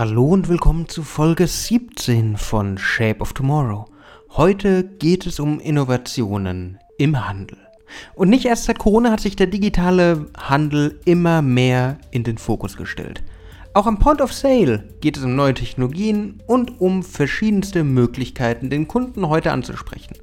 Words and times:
Hallo 0.00 0.28
und 0.28 0.48
willkommen 0.48 0.88
zu 0.88 1.02
Folge 1.02 1.46
17 1.46 2.38
von 2.38 2.78
Shape 2.78 3.20
of 3.20 3.34
Tomorrow. 3.34 3.84
Heute 4.30 4.82
geht 4.82 5.26
es 5.26 5.38
um 5.38 5.60
Innovationen 5.60 6.78
im 6.96 7.28
Handel. 7.28 7.58
Und 8.14 8.30
nicht 8.30 8.46
erst 8.46 8.64
seit 8.64 8.78
Corona 8.78 9.10
hat 9.10 9.20
sich 9.20 9.36
der 9.36 9.48
digitale 9.48 10.30
Handel 10.38 10.98
immer 11.04 11.42
mehr 11.42 11.98
in 12.12 12.24
den 12.24 12.38
Fokus 12.38 12.78
gestellt. 12.78 13.22
Auch 13.74 13.86
am 13.86 13.98
Point 13.98 14.22
of 14.22 14.32
Sale 14.32 14.88
geht 15.02 15.18
es 15.18 15.22
um 15.22 15.36
neue 15.36 15.52
Technologien 15.52 16.42
und 16.46 16.80
um 16.80 17.02
verschiedenste 17.02 17.84
Möglichkeiten, 17.84 18.70
den 18.70 18.88
Kunden 18.88 19.28
heute 19.28 19.52
anzusprechen. 19.52 20.16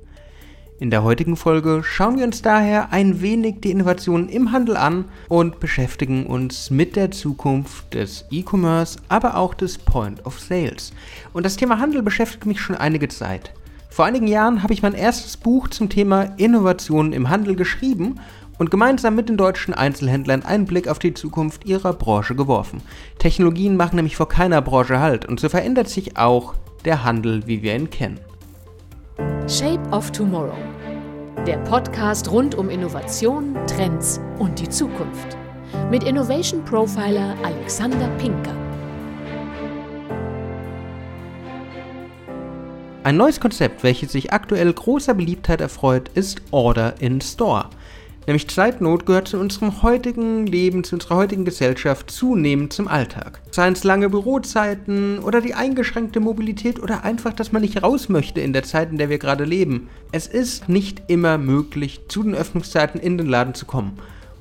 In 0.79 0.91
der 0.91 1.01
heutigen 1.01 1.35
Folge 1.35 1.81
schauen 1.83 2.19
wir 2.19 2.25
uns 2.25 2.43
daher 2.43 2.93
ein 2.93 3.19
wenig 3.19 3.61
die 3.61 3.71
Innovationen 3.71 4.29
im 4.29 4.51
Handel 4.51 4.77
an 4.77 5.05
und 5.27 5.59
beschäftigen 5.59 6.27
uns 6.27 6.69
mit 6.69 6.95
der 6.95 7.09
Zukunft 7.09 7.95
des 7.95 8.25
E-Commerce, 8.29 8.99
aber 9.09 9.37
auch 9.37 9.55
des 9.55 9.79
Point 9.79 10.23
of 10.23 10.39
Sales. 10.39 10.93
Und 11.33 11.47
das 11.47 11.55
Thema 11.55 11.79
Handel 11.79 12.03
beschäftigt 12.03 12.45
mich 12.45 12.61
schon 12.61 12.75
einige 12.75 13.07
Zeit. 13.07 13.53
Vor 13.89 14.05
einigen 14.05 14.27
Jahren 14.27 14.61
habe 14.61 14.73
ich 14.73 14.83
mein 14.83 14.93
erstes 14.93 15.35
Buch 15.35 15.67
zum 15.67 15.89
Thema 15.89 16.35
Innovationen 16.37 17.11
im 17.11 17.29
Handel 17.29 17.55
geschrieben 17.55 18.19
und 18.59 18.69
gemeinsam 18.69 19.15
mit 19.15 19.29
den 19.29 19.37
deutschen 19.37 19.73
Einzelhändlern 19.73 20.43
einen 20.43 20.65
Blick 20.65 20.87
auf 20.87 20.99
die 20.99 21.15
Zukunft 21.15 21.65
ihrer 21.65 21.93
Branche 21.93 22.35
geworfen. 22.35 22.83
Technologien 23.17 23.77
machen 23.77 23.95
nämlich 23.95 24.15
vor 24.15 24.29
keiner 24.29 24.61
Branche 24.61 24.99
Halt 24.99 25.25
und 25.25 25.39
so 25.39 25.49
verändert 25.49 25.89
sich 25.89 26.17
auch 26.17 26.53
der 26.85 27.03
Handel, 27.03 27.47
wie 27.47 27.63
wir 27.63 27.75
ihn 27.75 27.89
kennen. 27.89 28.19
Shape 29.47 29.79
of 29.91 30.11
Tomorrow. 30.11 30.76
Der 31.45 31.57
Podcast 31.59 32.31
rund 32.31 32.55
um 32.55 32.69
Innovation, 32.69 33.55
Trends 33.67 34.19
und 34.39 34.59
die 34.59 34.67
Zukunft. 34.67 35.37
Mit 35.89 36.03
Innovation 36.03 36.65
Profiler 36.65 37.35
Alexander 37.43 38.07
Pinker. 38.17 38.55
Ein 43.03 43.15
neues 43.15 43.39
Konzept, 43.39 43.83
welches 43.83 44.11
sich 44.11 44.33
aktuell 44.33 44.73
großer 44.73 45.13
Beliebtheit 45.13 45.61
erfreut, 45.61 46.09
ist 46.15 46.41
Order 46.51 46.95
in 46.99 47.21
Store. 47.21 47.69
Nämlich 48.27 48.49
Zeitnot 48.49 49.05
gehört 49.05 49.29
zu 49.29 49.39
unserem 49.39 49.81
heutigen 49.81 50.45
Leben, 50.45 50.83
zu 50.83 50.95
unserer 50.95 51.15
heutigen 51.15 51.45
Gesellschaft 51.45 52.11
zunehmend 52.11 52.73
zum 52.73 52.89
Alltag. 52.89 53.39
Seien 53.51 53.71
es 53.71 53.85
lange 53.85 54.09
Bürozeiten 54.09 55.19
oder 55.19 55.39
die 55.39 55.53
eingeschränkte 55.53 56.19
Mobilität 56.19 56.83
oder 56.83 57.05
einfach, 57.05 57.31
dass 57.31 57.53
man 57.53 57.61
nicht 57.61 57.81
raus 57.81 58.09
möchte 58.09 58.41
in 58.41 58.51
der 58.51 58.63
Zeit, 58.63 58.91
in 58.91 58.97
der 58.97 59.09
wir 59.09 59.17
gerade 59.17 59.45
leben. 59.45 59.87
Es 60.11 60.27
ist 60.27 60.67
nicht 60.67 61.03
immer 61.07 61.37
möglich, 61.37 62.01
zu 62.09 62.21
den 62.21 62.35
Öffnungszeiten 62.35 62.99
in 62.99 63.17
den 63.17 63.27
Laden 63.27 63.53
zu 63.53 63.65
kommen. 63.65 63.97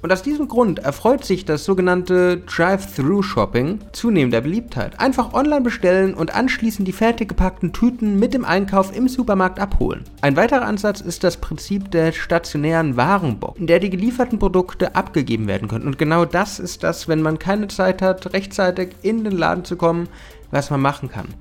Und 0.06 0.12
aus 0.12 0.22
diesem 0.22 0.46
Grund 0.46 0.78
erfreut 0.78 1.24
sich 1.24 1.46
das 1.46 1.64
sogenannte 1.64 2.36
Drive-Thru-Shopping 2.36 3.80
zunehmender 3.90 4.40
Beliebtheit. 4.40 5.00
Einfach 5.00 5.34
online 5.34 5.62
bestellen 5.62 6.14
und 6.14 6.32
anschließend 6.32 6.86
die 6.86 6.92
fertig 6.92 7.30
gepackten 7.30 7.72
Tüten 7.72 8.16
mit 8.16 8.32
dem 8.32 8.44
Einkauf 8.44 8.96
im 8.96 9.08
Supermarkt 9.08 9.58
abholen. 9.58 10.04
Ein 10.20 10.36
weiterer 10.36 10.64
Ansatz 10.64 11.00
ist 11.00 11.24
das 11.24 11.38
Prinzip 11.38 11.90
der 11.90 12.12
stationären 12.12 12.96
Warenbox, 12.96 13.58
in 13.58 13.66
der 13.66 13.80
die 13.80 13.90
gelieferten 13.90 14.38
Produkte 14.38 14.94
abgegeben 14.94 15.48
werden 15.48 15.66
können. 15.66 15.88
Und 15.88 15.98
genau 15.98 16.24
das 16.24 16.60
ist 16.60 16.84
das, 16.84 17.08
wenn 17.08 17.20
man 17.20 17.40
keine 17.40 17.66
Zeit 17.66 18.00
hat, 18.00 18.32
rechtzeitig 18.32 18.90
in 19.02 19.24
den 19.24 19.36
Laden 19.36 19.64
zu 19.64 19.74
kommen, 19.74 20.08
was 20.52 20.70
man 20.70 20.82
machen 20.82 21.10
kann. 21.10 21.34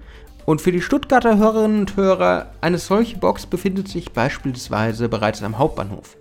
Und 0.48 0.60
für 0.60 0.72
die 0.72 0.82
Stuttgarter 0.82 1.38
Hörerinnen 1.38 1.82
und 1.82 1.98
Hörer, 1.98 2.48
eine 2.62 2.80
solche 2.80 3.18
Box 3.18 3.46
befindet 3.46 3.90
sich 3.90 4.12
beispielsweise 4.12 5.08
bereits 5.08 5.44
am 5.44 5.60
Hauptbahnhof. 5.60 6.18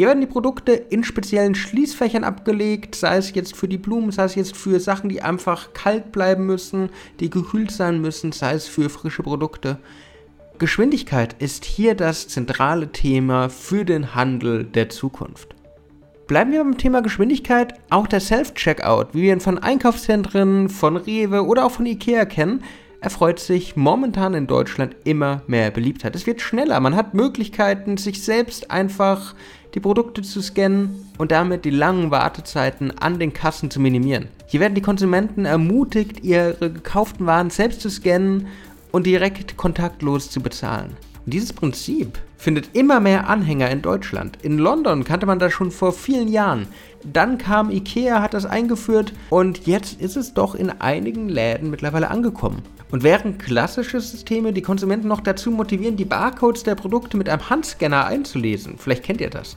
Hier 0.00 0.06
werden 0.06 0.22
die 0.22 0.26
Produkte 0.26 0.72
in 0.72 1.04
speziellen 1.04 1.54
Schließfächern 1.54 2.24
abgelegt, 2.24 2.94
sei 2.94 3.18
es 3.18 3.34
jetzt 3.34 3.54
für 3.54 3.68
die 3.68 3.76
Blumen, 3.76 4.12
sei 4.12 4.24
es 4.24 4.34
jetzt 4.34 4.56
für 4.56 4.80
Sachen, 4.80 5.10
die 5.10 5.20
einfach 5.20 5.74
kalt 5.74 6.10
bleiben 6.10 6.46
müssen, 6.46 6.88
die 7.20 7.28
gekühlt 7.28 7.70
sein 7.70 8.00
müssen, 8.00 8.32
sei 8.32 8.54
es 8.54 8.66
für 8.66 8.88
frische 8.88 9.22
Produkte. 9.22 9.76
Geschwindigkeit 10.56 11.36
ist 11.38 11.66
hier 11.66 11.94
das 11.94 12.28
zentrale 12.28 12.92
Thema 12.92 13.50
für 13.50 13.84
den 13.84 14.14
Handel 14.14 14.64
der 14.64 14.88
Zukunft. 14.88 15.54
Bleiben 16.26 16.52
wir 16.52 16.64
beim 16.64 16.78
Thema 16.78 17.02
Geschwindigkeit. 17.02 17.74
Auch 17.90 18.06
der 18.06 18.20
Self-Checkout, 18.20 19.08
wie 19.12 19.20
wir 19.20 19.34
ihn 19.34 19.40
von 19.40 19.58
Einkaufszentren, 19.58 20.70
von 20.70 20.96
Rewe 20.96 21.44
oder 21.44 21.66
auch 21.66 21.72
von 21.72 21.84
Ikea 21.84 22.24
kennen, 22.24 22.64
erfreut 23.02 23.38
sich 23.38 23.76
momentan 23.76 24.32
in 24.32 24.46
Deutschland 24.46 24.96
immer 25.04 25.42
mehr 25.46 25.70
Beliebtheit. 25.70 26.14
Es 26.14 26.26
wird 26.26 26.40
schneller, 26.40 26.80
man 26.80 26.96
hat 26.96 27.12
Möglichkeiten, 27.12 27.98
sich 27.98 28.22
selbst 28.22 28.70
einfach 28.70 29.34
die 29.74 29.80
Produkte 29.80 30.22
zu 30.22 30.40
scannen 30.40 31.10
und 31.18 31.30
damit 31.30 31.64
die 31.64 31.70
langen 31.70 32.10
Wartezeiten 32.10 32.96
an 32.98 33.18
den 33.18 33.32
Kassen 33.32 33.70
zu 33.70 33.80
minimieren. 33.80 34.28
Hier 34.46 34.60
werden 34.60 34.74
die 34.74 34.82
Konsumenten 34.82 35.44
ermutigt, 35.44 36.24
ihre 36.24 36.54
gekauften 36.58 37.26
Waren 37.26 37.50
selbst 37.50 37.80
zu 37.80 37.90
scannen 37.90 38.48
und 38.90 39.06
direkt 39.06 39.56
kontaktlos 39.56 40.30
zu 40.30 40.40
bezahlen. 40.40 40.96
Dieses 41.26 41.52
Prinzip 41.52 42.18
findet 42.36 42.74
immer 42.74 43.00
mehr 43.00 43.28
Anhänger 43.28 43.70
in 43.70 43.82
Deutschland. 43.82 44.38
In 44.42 44.58
London 44.58 45.04
kannte 45.04 45.26
man 45.26 45.38
das 45.38 45.52
schon 45.52 45.70
vor 45.70 45.92
vielen 45.92 46.28
Jahren. 46.28 46.66
Dann 47.04 47.38
kam 47.38 47.70
IKEA, 47.70 48.22
hat 48.22 48.34
das 48.34 48.46
eingeführt 48.46 49.12
und 49.28 49.66
jetzt 49.66 50.00
ist 50.00 50.16
es 50.16 50.34
doch 50.34 50.54
in 50.54 50.70
einigen 50.70 51.28
Läden 51.28 51.70
mittlerweile 51.70 52.10
angekommen. 52.10 52.62
Und 52.90 53.04
während 53.04 53.38
klassische 53.38 54.00
Systeme 54.00 54.52
die 54.52 54.62
Konsumenten 54.62 55.08
noch 55.08 55.20
dazu 55.20 55.50
motivieren, 55.50 55.96
die 55.96 56.04
Barcodes 56.04 56.64
der 56.64 56.74
Produkte 56.74 57.16
mit 57.16 57.28
einem 57.28 57.48
Handscanner 57.48 58.06
einzulesen, 58.06 58.78
vielleicht 58.78 59.04
kennt 59.04 59.20
ihr 59.20 59.30
das, 59.30 59.56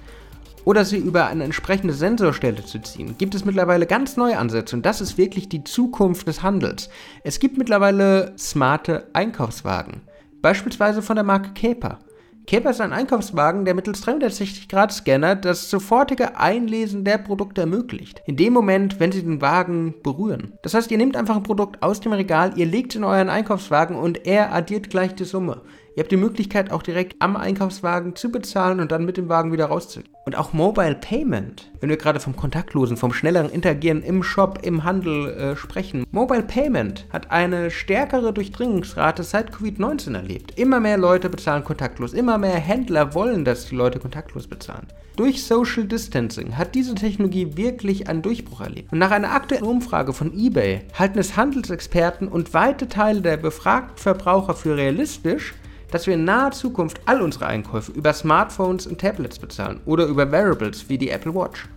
oder 0.65 0.85
sie 0.85 0.97
über 0.97 1.27
eine 1.27 1.43
entsprechende 1.43 1.93
Sensorstelle 1.93 2.63
zu 2.63 2.79
ziehen, 2.81 3.15
gibt 3.17 3.35
es 3.35 3.43
mittlerweile 3.43 3.87
ganz 3.87 4.17
neue 4.17 4.37
Ansätze 4.37 4.75
und 4.75 4.85
das 4.85 5.01
ist 5.01 5.17
wirklich 5.17 5.49
die 5.49 5.63
Zukunft 5.63 6.27
des 6.27 6.43
Handels. 6.43 6.89
Es 7.23 7.39
gibt 7.39 7.57
mittlerweile 7.57 8.33
smarte 8.37 9.07
Einkaufswagen, 9.13 10.01
beispielsweise 10.41 11.01
von 11.01 11.15
der 11.15 11.25
Marke 11.25 11.53
Caper. 11.53 11.99
Caper 12.45 12.71
ist 12.71 12.81
ein 12.81 12.91
Einkaufswagen, 12.91 13.63
der 13.63 13.73
mittels 13.73 14.05
360-Grad-Scanner 14.05 15.35
das 15.35 15.69
sofortige 15.69 16.37
Einlesen 16.37 17.05
der 17.05 17.17
Produkte 17.17 17.61
ermöglicht. 17.61 18.21
In 18.25 18.35
dem 18.35 18.51
Moment, 18.51 18.99
wenn 18.99 19.13
Sie 19.13 19.23
den 19.23 19.41
Wagen 19.41 19.95
berühren. 20.03 20.53
Das 20.61 20.73
heißt, 20.73 20.91
ihr 20.91 20.97
nehmt 20.97 21.15
einfach 21.15 21.37
ein 21.37 21.43
Produkt 21.43 21.81
aus 21.81 22.01
dem 22.01 22.11
Regal, 22.11 22.53
ihr 22.57 22.65
legt 22.65 22.91
es 22.91 22.97
in 22.97 23.05
euren 23.05 23.29
Einkaufswagen 23.29 23.95
und 23.95 24.27
er 24.27 24.53
addiert 24.53 24.89
gleich 24.89 25.15
die 25.15 25.23
Summe. 25.23 25.61
Ihr 25.95 26.01
habt 26.01 26.11
die 26.11 26.17
Möglichkeit 26.17 26.71
auch 26.71 26.81
direkt 26.81 27.17
am 27.19 27.35
Einkaufswagen 27.35 28.15
zu 28.15 28.31
bezahlen 28.31 28.79
und 28.79 28.91
dann 28.91 29.05
mit 29.05 29.17
dem 29.17 29.29
Wagen 29.29 29.51
wieder 29.51 29.65
rauszugehen. 29.65 30.11
Und 30.25 30.35
auch 30.35 30.51
Mobile 30.51 30.95
Payment, 30.95 31.71
wenn 31.81 31.89
wir 31.89 31.97
gerade 31.97 32.19
vom 32.19 32.35
kontaktlosen, 32.35 32.97
vom 32.97 33.13
schnelleren 33.13 33.51
Interagieren 33.51 34.01
im 34.01 34.23
Shop, 34.23 34.59
im 34.63 34.83
Handel 34.83 35.29
äh, 35.29 35.55
sprechen. 35.55 36.05
Mobile 36.09 36.41
Payment 36.41 37.05
hat 37.11 37.29
eine 37.29 37.69
stärkere 37.69 38.33
Durchdringungsrate 38.33 39.21
seit 39.21 39.53
Covid-19 39.53 40.15
erlebt. 40.15 40.57
Immer 40.57 40.79
mehr 40.79 40.97
Leute 40.97 41.29
bezahlen 41.29 41.63
kontaktlos, 41.63 42.13
immer 42.13 42.39
mehr 42.39 42.55
Händler 42.55 43.13
wollen, 43.13 43.45
dass 43.45 43.67
die 43.67 43.75
Leute 43.75 43.99
kontaktlos 43.99 44.47
bezahlen. 44.47 44.87
Durch 45.15 45.43
Social 45.43 45.83
Distancing 45.83 46.57
hat 46.57 46.73
diese 46.73 46.95
Technologie 46.95 47.55
wirklich 47.55 48.09
einen 48.09 48.23
Durchbruch 48.23 48.61
erlebt. 48.61 48.91
Und 48.91 48.97
nach 48.97 49.11
einer 49.11 49.31
aktuellen 49.31 49.65
Umfrage 49.65 50.11
von 50.11 50.33
eBay 50.33 50.81
halten 50.97 51.19
es 51.19 51.37
Handelsexperten 51.37 52.27
und 52.27 52.55
weite 52.55 52.87
Teile 52.87 53.21
der 53.21 53.37
befragten 53.37 53.97
Verbraucher 53.97 54.55
für 54.55 54.75
realistisch, 54.75 55.53
dass 55.93 56.07
wir 56.07 56.15
in 56.15 56.23
naher 56.23 56.49
Zukunft 56.49 57.01
all 57.05 57.21
unsere 57.21 57.45
Einkäufe 57.45 57.91
über 57.91 58.13
Smartphones 58.13 58.87
und 58.87 58.99
Tablets 58.99 59.37
bezahlen 59.37 59.79
oder 59.85 60.05
über 60.07 60.31
Wearables 60.31 60.89
wie 60.89 60.97
die 60.97 61.11
Apple 61.11 61.35
Watch. 61.35 61.69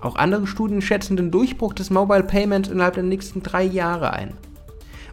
Auch 0.00 0.16
andere 0.16 0.48
Studien 0.48 0.82
schätzen 0.82 1.16
den 1.16 1.30
Durchbruch 1.30 1.72
des 1.72 1.90
Mobile 1.90 2.24
Payments 2.24 2.68
innerhalb 2.68 2.94
der 2.94 3.04
nächsten 3.04 3.40
drei 3.40 3.62
Jahre 3.62 4.12
ein. 4.12 4.34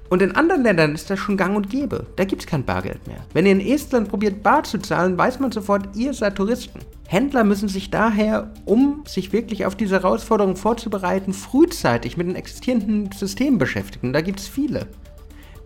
Und 0.09 0.23
in 0.23 0.35
anderen 0.35 0.63
Ländern 0.63 0.95
ist 0.95 1.11
das 1.11 1.19
schon 1.19 1.37
gang 1.37 1.55
und 1.55 1.69
gäbe. 1.69 2.07
Da 2.15 2.23
gibt 2.25 2.41
es 2.41 2.47
kein 2.47 2.65
Bargeld 2.65 3.05
mehr. 3.05 3.23
Wenn 3.33 3.45
ihr 3.45 3.51
in 3.51 3.61
Estland 3.61 4.09
probiert, 4.09 4.41
bar 4.41 4.63
zu 4.63 4.79
zahlen, 4.79 5.15
weiß 5.15 5.39
man 5.39 5.51
sofort, 5.51 5.95
ihr 5.95 6.15
seid 6.15 6.35
Touristen. 6.35 6.79
Händler 7.07 7.43
müssen 7.43 7.69
sich 7.69 7.91
daher, 7.91 8.51
um 8.65 9.03
sich 9.07 9.31
wirklich 9.31 9.67
auf 9.67 9.75
diese 9.75 10.01
Herausforderung 10.01 10.55
vorzubereiten, 10.55 11.31
frühzeitig 11.31 12.17
mit 12.17 12.25
den 12.25 12.35
existierenden 12.35 13.11
Systemen 13.11 13.59
beschäftigen. 13.59 14.13
Da 14.13 14.21
gibt 14.21 14.39
es 14.39 14.47
viele. 14.47 14.87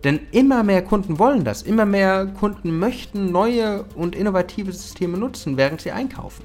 Denn 0.04 0.20
immer 0.32 0.62
mehr 0.62 0.82
Kunden 0.82 1.18
wollen 1.18 1.44
das, 1.44 1.62
immer 1.62 1.86
mehr 1.86 2.26
Kunden 2.26 2.78
möchten 2.78 3.32
neue 3.32 3.84
und 3.94 4.14
innovative 4.14 4.70
Systeme 4.70 5.16
nutzen, 5.16 5.56
während 5.56 5.80
sie 5.80 5.92
einkaufen. 5.92 6.44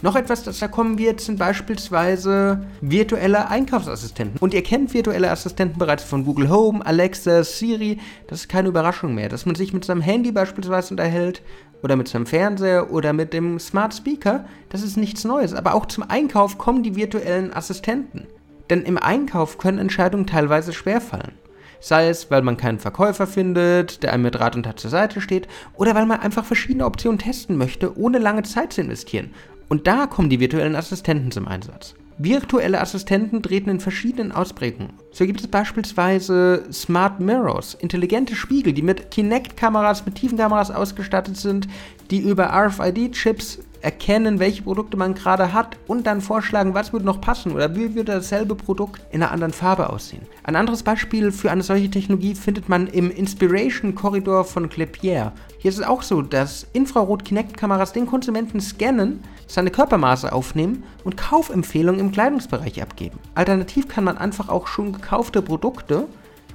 Noch 0.00 0.14
etwas, 0.14 0.44
das 0.44 0.60
da 0.60 0.68
kommen 0.68 0.96
wird, 0.96 1.20
sind 1.20 1.40
beispielsweise 1.40 2.64
virtuelle 2.80 3.48
Einkaufsassistenten. 3.48 4.38
Und 4.38 4.54
ihr 4.54 4.62
kennt 4.62 4.94
virtuelle 4.94 5.28
Assistenten 5.28 5.76
bereits 5.76 6.04
von 6.04 6.24
Google 6.24 6.48
Home, 6.48 6.86
Alexa, 6.86 7.42
Siri. 7.42 7.98
Das 8.28 8.42
ist 8.42 8.48
keine 8.48 8.68
Überraschung 8.68 9.16
mehr, 9.16 9.28
dass 9.28 9.44
man 9.44 9.56
sich 9.56 9.72
mit 9.72 9.84
seinem 9.84 10.00
Handy 10.00 10.30
beispielsweise 10.30 10.92
unterhält 10.92 11.42
oder 11.82 11.96
mit 11.96 12.06
seinem 12.06 12.26
Fernseher 12.26 12.92
oder 12.92 13.12
mit 13.12 13.32
dem 13.32 13.58
Smart 13.58 13.92
Speaker. 13.92 14.44
Das 14.68 14.84
ist 14.84 14.96
nichts 14.96 15.24
Neues. 15.24 15.52
Aber 15.52 15.74
auch 15.74 15.86
zum 15.86 16.08
Einkauf 16.08 16.58
kommen 16.58 16.84
die 16.84 16.94
virtuellen 16.94 17.52
Assistenten. 17.52 18.28
Denn 18.70 18.82
im 18.82 18.98
Einkauf 18.98 19.58
können 19.58 19.78
Entscheidungen 19.78 20.28
teilweise 20.28 20.72
schwerfallen. 20.72 21.32
Sei 21.80 22.08
es, 22.08 22.30
weil 22.30 22.42
man 22.42 22.56
keinen 22.56 22.78
Verkäufer 22.78 23.26
findet, 23.26 24.02
der 24.02 24.12
einem 24.12 24.24
mit 24.24 24.38
Rat 24.38 24.56
und 24.56 24.64
Tat 24.64 24.80
zur 24.80 24.90
Seite 24.90 25.20
steht, 25.20 25.46
oder 25.74 25.94
weil 25.94 26.06
man 26.06 26.20
einfach 26.20 26.44
verschiedene 26.44 26.84
Optionen 26.84 27.18
testen 27.18 27.56
möchte, 27.56 27.96
ohne 27.98 28.18
lange 28.18 28.42
Zeit 28.42 28.72
zu 28.72 28.80
investieren. 28.80 29.30
Und 29.68 29.86
da 29.86 30.06
kommen 30.06 30.30
die 30.30 30.40
virtuellen 30.40 30.76
Assistenten 30.76 31.30
zum 31.30 31.46
Einsatz. 31.46 31.94
Virtuelle 32.20 32.80
Assistenten 32.80 33.44
treten 33.44 33.70
in 33.70 33.78
verschiedenen 33.78 34.32
Ausprägungen. 34.32 34.94
So 35.12 35.24
gibt 35.24 35.40
es 35.40 35.46
beispielsweise 35.46 36.64
Smart 36.72 37.20
Mirrors, 37.20 37.74
intelligente 37.74 38.34
Spiegel, 38.34 38.72
die 38.72 38.82
mit 38.82 39.12
Kinect-Kameras, 39.12 40.04
mit 40.04 40.16
Tiefenkameras 40.16 40.72
ausgestattet 40.72 41.36
sind, 41.36 41.68
die 42.10 42.18
über 42.18 42.52
RFID-Chips 42.52 43.60
erkennen, 43.80 44.38
welche 44.38 44.62
Produkte 44.62 44.96
man 44.96 45.14
gerade 45.14 45.52
hat 45.52 45.76
und 45.86 46.06
dann 46.06 46.20
vorschlagen, 46.20 46.74
was 46.74 46.92
würde 46.92 47.06
noch 47.06 47.20
passen 47.20 47.52
oder 47.52 47.74
wie 47.74 47.94
würde 47.94 48.12
dasselbe 48.12 48.54
Produkt 48.54 49.00
in 49.10 49.22
einer 49.22 49.32
anderen 49.32 49.52
Farbe 49.52 49.90
aussehen. 49.90 50.22
Ein 50.42 50.56
anderes 50.56 50.82
Beispiel 50.82 51.32
für 51.32 51.50
eine 51.50 51.62
solche 51.62 51.90
Technologie 51.90 52.34
findet 52.34 52.68
man 52.68 52.86
im 52.86 53.10
Inspiration 53.10 53.94
Korridor 53.94 54.44
von 54.44 54.68
Clepier. 54.68 55.32
Hier 55.58 55.70
ist 55.70 55.78
es 55.78 55.86
auch 55.86 56.02
so, 56.02 56.22
dass 56.22 56.66
Infrarot-Kinect-Kameras 56.72 57.92
den 57.92 58.06
Konsumenten 58.06 58.60
scannen, 58.60 59.20
seine 59.46 59.70
Körpermaße 59.70 60.32
aufnehmen 60.32 60.84
und 61.04 61.16
Kaufempfehlungen 61.16 62.00
im 62.00 62.12
Kleidungsbereich 62.12 62.82
abgeben. 62.82 63.18
Alternativ 63.34 63.88
kann 63.88 64.04
man 64.04 64.18
einfach 64.18 64.48
auch 64.48 64.66
schon 64.66 64.92
gekaufte 64.92 65.42
Produkte, 65.42 66.06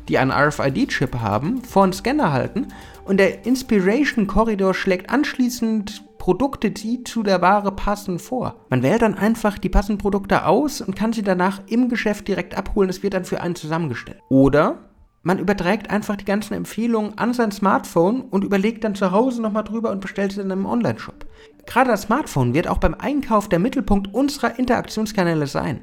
die 0.08 0.18
einen 0.18 0.32
RFID-Chip 0.32 1.16
haben, 1.20 1.64
vor 1.64 1.84
einen 1.84 1.94
Scanner 1.94 2.34
halten 2.34 2.68
und 3.06 3.18
der 3.18 3.46
Inspiration 3.46 4.28
Korridor 4.28 4.74
schlägt 4.74 5.10
anschließend 5.10 6.04
Produkte, 6.24 6.72
die 6.72 7.04
zu 7.04 7.22
der 7.22 7.42
Ware 7.42 7.74
passen, 7.74 8.18
vor. 8.18 8.56
Man 8.70 8.82
wählt 8.82 9.02
dann 9.02 9.16
einfach 9.16 9.58
die 9.58 9.68
passenden 9.68 9.98
Produkte 9.98 10.46
aus 10.46 10.80
und 10.80 10.96
kann 10.96 11.12
sie 11.12 11.22
danach 11.22 11.60
im 11.68 11.90
Geschäft 11.90 12.30
direkt 12.30 12.56
abholen. 12.56 12.90
Es 12.90 13.04
wird 13.04 13.14
dann 13.14 13.26
für 13.26 13.42
einen 13.42 13.56
zusammengestellt. 13.56 14.22
Oder 14.30 14.78
man 15.24 15.38
überträgt 15.38 15.90
einfach 15.90 16.16
die 16.16 16.24
ganzen 16.24 16.54
Empfehlungen 16.54 17.18
an 17.18 17.34
sein 17.34 17.52
Smartphone 17.52 18.22
und 18.22 18.46
überlegt 18.46 18.86
dann 18.86 18.96
zu 18.96 19.12
Hause 19.12 19.42
nochmal 19.42 19.66
drüber 19.66 19.92
und 19.92 20.00
bestellt 20.00 20.32
sie 20.32 20.38
dann 20.38 20.52
im 20.52 20.66
Online-Shop. 20.66 21.26
Gerade 21.66 21.90
das 21.90 22.04
Smartphone 22.04 22.54
wird 22.54 22.70
auch 22.70 22.78
beim 22.78 22.94
Einkauf 22.94 23.50
der 23.50 23.60
Mittelpunkt 23.60 24.14
unserer 24.14 24.58
Interaktionskanäle 24.58 25.48
sein. 25.48 25.82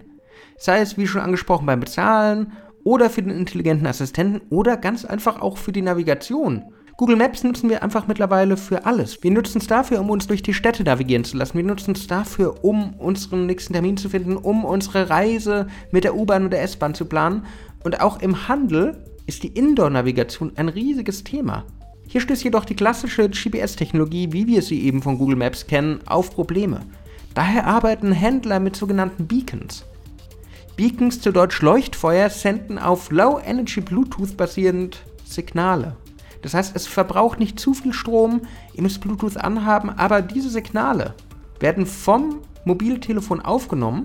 Sei 0.57 0.81
es, 0.81 0.97
wie 0.97 1.07
schon 1.07 1.21
angesprochen, 1.21 1.67
beim 1.67 1.81
Bezahlen 1.81 2.55
oder 2.83 3.11
für 3.11 3.23
den 3.23 3.37
intelligenten 3.37 3.87
Assistenten 3.87 4.41
oder 4.49 4.79
ganz 4.79 5.05
einfach 5.05 5.43
auch 5.43 5.59
für 5.59 5.73
die 5.73 5.83
Navigation. 5.83 6.73
Google 7.00 7.17
Maps 7.17 7.43
nutzen 7.44 7.70
wir 7.70 7.82
einfach 7.82 8.08
mittlerweile 8.08 8.58
für 8.58 8.85
alles. 8.85 9.23
Wir 9.23 9.31
nutzen 9.31 9.56
es 9.56 9.67
dafür, 9.67 10.00
um 10.00 10.11
uns 10.11 10.26
durch 10.26 10.43
die 10.43 10.52
Städte 10.52 10.85
navigieren 10.85 11.25
zu 11.25 11.38
lassen. 11.38 11.56
Wir 11.56 11.64
nutzen 11.64 11.94
es 11.94 12.06
dafür, 12.06 12.62
um 12.62 12.93
unseren 12.99 13.47
nächsten 13.47 13.73
Termin 13.73 13.97
zu 13.97 14.11
finden, 14.11 14.37
um 14.37 14.67
unsere 14.67 15.08
Reise 15.08 15.67
mit 15.93 16.05
der 16.05 16.14
U-Bahn 16.14 16.44
oder 16.44 16.61
S-Bahn 16.61 16.93
zu 16.94 17.06
planen. 17.06 17.47
Und 17.85 18.02
auch 18.02 18.20
im 18.20 18.49
Handel 18.49 19.02
ist 19.25 19.43
die 19.44 19.49
Indoor-Navigation 19.49 20.52
ein 20.56 20.69
riesiges 20.69 21.25
Thema. 21.25 21.64
Hier 22.06 22.20
stößt 22.20 22.44
jedoch 22.44 22.67
die 22.67 22.76
klassische 22.76 23.31
GPS-Technologie, 23.31 24.35
wie 24.35 24.46
wir 24.46 24.61
sie 24.61 24.82
eben 24.82 25.00
von 25.00 25.17
Google 25.17 25.37
Maps 25.37 25.67
kennen, 25.67 26.00
auf 26.05 26.35
Probleme. 26.35 26.82
Daher 27.32 27.67
arbeiten 27.67 28.12
Händler 28.12 28.61
mit 28.61 28.76
sogenannten 28.76 29.26
Beacons. 29.26 29.87
Beacons 30.76 31.19
zu 31.19 31.32
Deutsch 31.32 31.62
Leuchtfeuer 31.62 32.29
senden 32.29 32.79
auf 32.79 33.11
Low 33.11 33.41
Energy 33.43 33.81
Bluetooth 33.81 34.37
basierend 34.37 35.03
Signale. 35.25 35.96
Das 36.43 36.55
heißt, 36.55 36.75
es 36.75 36.87
verbraucht 36.87 37.39
nicht 37.39 37.61
zu 37.61 37.75
viel 37.75 37.93
Strom, 37.93 38.43
ihr 38.73 38.83
müsst 38.83 39.01
Bluetooth 39.01 39.37
anhaben, 39.37 39.91
aber 39.91 40.23
diese 40.23 40.51
Signale 40.51 41.15
werden 41.59 41.87
vom 41.87 42.41
Mobiltelefon 42.65 43.41
aufgenommen, 43.41 44.05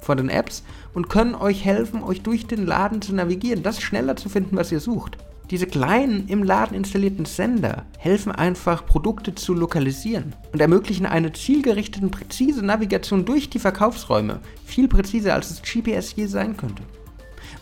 von 0.00 0.16
den 0.16 0.28
Apps, 0.28 0.64
und 0.94 1.08
können 1.08 1.34
euch 1.34 1.64
helfen, 1.64 2.02
euch 2.02 2.22
durch 2.22 2.46
den 2.46 2.66
Laden 2.66 3.02
zu 3.02 3.14
navigieren, 3.14 3.62
das 3.62 3.80
schneller 3.80 4.16
zu 4.16 4.28
finden, 4.28 4.56
was 4.56 4.72
ihr 4.72 4.80
sucht. 4.80 5.18
Diese 5.50 5.66
kleinen 5.66 6.28
im 6.28 6.42
Laden 6.42 6.76
installierten 6.76 7.24
Sender 7.24 7.86
helfen 7.98 8.32
einfach, 8.32 8.84
Produkte 8.84 9.34
zu 9.34 9.54
lokalisieren 9.54 10.34
und 10.52 10.60
ermöglichen 10.60 11.06
eine 11.06 11.32
zielgerichtete, 11.32 12.06
präzise 12.08 12.62
Navigation 12.62 13.24
durch 13.24 13.48
die 13.48 13.58
Verkaufsräume, 13.58 14.40
viel 14.66 14.88
präziser 14.88 15.32
als 15.32 15.50
es 15.50 15.62
GPS 15.62 16.14
je 16.16 16.26
sein 16.26 16.56
könnte. 16.58 16.82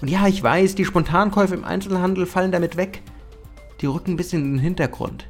Und 0.03 0.09
ja, 0.09 0.27
ich 0.27 0.43
weiß, 0.43 0.75
die 0.75 0.85
Spontankäufe 0.85 1.55
im 1.55 1.65
Einzelhandel 1.65 2.27
fallen 2.27 2.51
damit 2.51 2.77
weg 2.77 3.03
die 3.81 3.87
rücken 3.87 4.13
ein 4.13 4.17
bisschen 4.17 4.43
in 4.43 4.53
den 4.53 4.61
Hintergrund. 4.61 5.27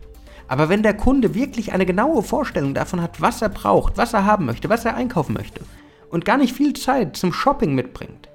Aber 0.48 0.68
wenn 0.68 0.82
der 0.82 0.94
Kunde 0.94 1.34
wirklich 1.34 1.72
eine 1.72 1.86
genaue 1.86 2.22
Vorstellung 2.22 2.74
davon 2.74 3.00
hat, 3.00 3.20
was 3.20 3.42
er 3.42 3.48
braucht, 3.48 3.96
was 3.96 4.14
er 4.14 4.24
haben 4.24 4.46
möchte, 4.46 4.68
was 4.68 4.84
er 4.84 4.94
einkaufen 4.94 5.34
möchte 5.34 5.60
und 6.10 6.24
gar 6.24 6.38
nicht 6.38 6.54
viel 6.54 6.72
Zeit 6.74 7.16
zum 7.16 7.32
Shopping 7.32 7.74
mitbringt, 7.74 8.28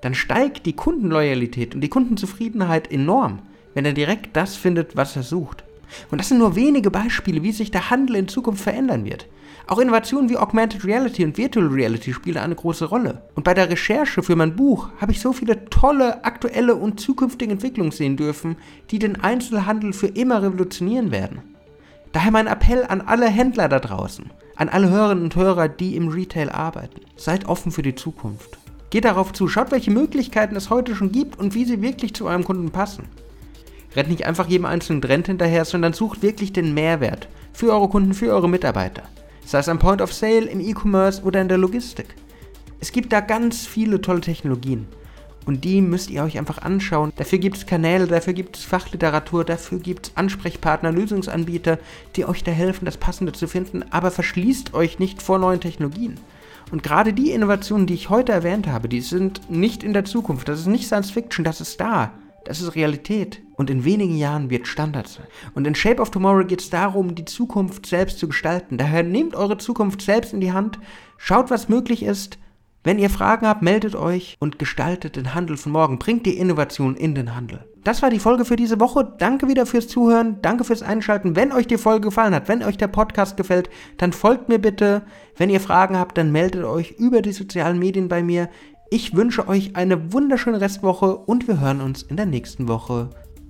dann 0.00 0.14
steigt 0.14 0.66
die 0.66 0.74
Kundenloyalität 0.74 1.74
und 1.74 1.80
die 1.80 1.88
Kundenzufriedenheit 1.88 2.90
enorm, 2.90 3.40
wenn 3.74 3.84
er 3.84 3.92
direkt 3.92 4.36
das 4.36 4.56
findet, 4.56 4.96
was 4.96 5.16
er 5.16 5.22
sucht. 5.22 5.64
Und 6.10 6.18
das 6.18 6.28
sind 6.28 6.38
nur 6.38 6.56
wenige 6.56 6.90
Beispiele, 6.90 7.42
wie 7.42 7.52
sich 7.52 7.70
der 7.70 7.90
Handel 7.90 8.16
in 8.16 8.28
Zukunft 8.28 8.62
verändern 8.62 9.04
wird. 9.04 9.26
Auch 9.68 9.80
Innovationen 9.80 10.30
wie 10.30 10.36
Augmented 10.36 10.84
Reality 10.84 11.24
und 11.24 11.36
Virtual 11.36 11.66
Reality 11.66 12.12
spielen 12.12 12.36
eine 12.36 12.54
große 12.54 12.84
Rolle. 12.84 13.22
Und 13.34 13.42
bei 13.42 13.52
der 13.52 13.68
Recherche 13.68 14.22
für 14.22 14.36
mein 14.36 14.54
Buch 14.54 14.90
habe 15.00 15.10
ich 15.10 15.20
so 15.20 15.32
viele 15.32 15.64
tolle 15.70 16.24
aktuelle 16.24 16.76
und 16.76 17.00
zukünftige 17.00 17.50
Entwicklungen 17.50 17.90
sehen 17.90 18.16
dürfen, 18.16 18.56
die 18.92 19.00
den 19.00 19.20
Einzelhandel 19.20 19.92
für 19.92 20.06
immer 20.06 20.40
revolutionieren 20.40 21.10
werden. 21.10 21.40
Daher 22.12 22.30
mein 22.30 22.46
Appell 22.46 22.84
an 22.86 23.00
alle 23.00 23.26
Händler 23.26 23.68
da 23.68 23.80
draußen, 23.80 24.30
an 24.54 24.68
alle 24.68 24.88
Hörerinnen 24.88 25.24
und 25.24 25.34
Hörer, 25.34 25.68
die 25.68 25.96
im 25.96 26.08
Retail 26.08 26.50
arbeiten. 26.50 27.00
Seid 27.16 27.46
offen 27.46 27.72
für 27.72 27.82
die 27.82 27.96
Zukunft. 27.96 28.58
Geht 28.90 29.04
darauf 29.04 29.32
zu, 29.32 29.48
schaut, 29.48 29.72
welche 29.72 29.90
Möglichkeiten 29.90 30.54
es 30.54 30.70
heute 30.70 30.94
schon 30.94 31.10
gibt 31.10 31.40
und 31.40 31.56
wie 31.56 31.64
sie 31.64 31.82
wirklich 31.82 32.14
zu 32.14 32.26
eurem 32.26 32.44
Kunden 32.44 32.70
passen. 32.70 33.06
Rennt 33.96 34.10
nicht 34.10 34.26
einfach 34.26 34.46
jedem 34.46 34.66
einzelnen 34.66 35.02
Trend 35.02 35.26
hinterher, 35.26 35.64
sondern 35.64 35.92
sucht 35.92 36.22
wirklich 36.22 36.52
den 36.52 36.72
Mehrwert 36.72 37.26
für 37.52 37.72
eure 37.72 37.88
Kunden, 37.88 38.14
für 38.14 38.32
eure 38.32 38.48
Mitarbeiter 38.48 39.02
sei 39.46 39.60
es 39.60 39.68
am 39.68 39.78
Point 39.78 40.02
of 40.02 40.12
Sale, 40.12 40.46
im 40.46 40.60
E-Commerce 40.60 41.22
oder 41.22 41.40
in 41.40 41.48
der 41.48 41.56
Logistik. 41.56 42.16
Es 42.80 42.90
gibt 42.90 43.12
da 43.12 43.20
ganz 43.20 43.64
viele 43.64 44.00
tolle 44.00 44.20
Technologien. 44.20 44.86
Und 45.46 45.64
die 45.64 45.80
müsst 45.80 46.10
ihr 46.10 46.24
euch 46.24 46.36
einfach 46.36 46.58
anschauen. 46.58 47.12
Dafür 47.14 47.38
gibt 47.38 47.56
es 47.56 47.66
Kanäle, 47.66 48.08
dafür 48.08 48.32
gibt 48.32 48.56
es 48.56 48.64
Fachliteratur, 48.64 49.44
dafür 49.44 49.78
gibt 49.78 50.08
es 50.08 50.16
Ansprechpartner, 50.16 50.90
Lösungsanbieter, 50.90 51.78
die 52.16 52.26
euch 52.26 52.42
da 52.42 52.50
helfen, 52.50 52.84
das 52.84 52.96
Passende 52.96 53.32
zu 53.32 53.46
finden. 53.46 53.84
Aber 53.90 54.10
verschließt 54.10 54.74
euch 54.74 54.98
nicht 54.98 55.22
vor 55.22 55.38
neuen 55.38 55.60
Technologien. 55.60 56.18
Und 56.72 56.82
gerade 56.82 57.12
die 57.12 57.30
Innovationen, 57.30 57.86
die 57.86 57.94
ich 57.94 58.10
heute 58.10 58.32
erwähnt 58.32 58.66
habe, 58.66 58.88
die 58.88 59.00
sind 59.00 59.48
nicht 59.48 59.84
in 59.84 59.92
der 59.92 60.04
Zukunft. 60.04 60.48
Das 60.48 60.58
ist 60.58 60.66
nicht 60.66 60.86
Science 60.86 61.12
Fiction, 61.12 61.44
das 61.44 61.60
ist 61.60 61.80
da. 61.80 62.12
Das 62.44 62.60
ist 62.60 62.74
Realität 62.74 63.45
und 63.56 63.70
in 63.70 63.84
wenigen 63.84 64.16
Jahren 64.16 64.50
wird 64.50 64.66
Standard 64.66 65.08
sein. 65.08 65.26
Und 65.54 65.66
in 65.66 65.74
Shape 65.74 66.00
of 66.00 66.10
Tomorrow 66.10 66.46
geht 66.46 66.60
es 66.60 66.70
darum, 66.70 67.14
die 67.14 67.24
Zukunft 67.24 67.86
selbst 67.86 68.18
zu 68.18 68.28
gestalten. 68.28 68.78
Daher 68.78 69.02
nehmt 69.02 69.34
eure 69.34 69.58
Zukunft 69.58 70.02
selbst 70.02 70.32
in 70.32 70.40
die 70.40 70.52
Hand, 70.52 70.78
schaut, 71.16 71.50
was 71.50 71.68
möglich 71.68 72.02
ist. 72.02 72.38
Wenn 72.86 73.00
ihr 73.00 73.10
Fragen 73.10 73.48
habt, 73.48 73.62
meldet 73.62 73.96
euch 73.96 74.36
und 74.38 74.60
gestaltet 74.60 75.16
den 75.16 75.34
Handel 75.34 75.56
von 75.56 75.72
morgen. 75.72 75.98
Bringt 75.98 76.24
die 76.24 76.38
Innovation 76.38 76.94
in 76.94 77.16
den 77.16 77.34
Handel. 77.34 77.64
Das 77.82 78.00
war 78.00 78.10
die 78.10 78.20
Folge 78.20 78.44
für 78.44 78.54
diese 78.54 78.78
Woche. 78.78 79.12
Danke 79.18 79.48
wieder 79.48 79.66
fürs 79.66 79.88
Zuhören. 79.88 80.38
Danke 80.40 80.62
fürs 80.62 80.82
Einschalten. 80.82 81.34
Wenn 81.34 81.50
euch 81.50 81.66
die 81.66 81.78
Folge 81.78 82.08
gefallen 82.08 82.32
hat, 82.32 82.46
wenn 82.46 82.62
euch 82.62 82.76
der 82.76 82.86
Podcast 82.86 83.36
gefällt, 83.36 83.70
dann 83.96 84.12
folgt 84.12 84.48
mir 84.48 84.60
bitte. 84.60 85.02
Wenn 85.36 85.50
ihr 85.50 85.58
Fragen 85.58 85.98
habt, 85.98 86.16
dann 86.16 86.30
meldet 86.30 86.62
euch 86.62 86.92
über 86.92 87.22
die 87.22 87.32
sozialen 87.32 87.80
Medien 87.80 88.06
bei 88.06 88.22
mir. 88.22 88.48
Ich 88.88 89.16
wünsche 89.16 89.48
euch 89.48 89.74
eine 89.74 90.12
wunderschöne 90.12 90.60
Restwoche 90.60 91.16
und 91.16 91.48
wir 91.48 91.58
hören 91.58 91.80
uns 91.80 92.04
in 92.04 92.16
der 92.16 92.26
nächsten 92.26 92.68
Woche. 92.68 93.10